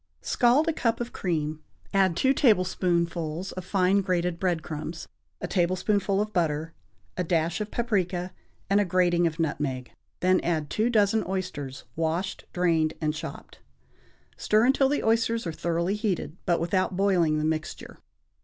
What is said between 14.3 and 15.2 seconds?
Stir until the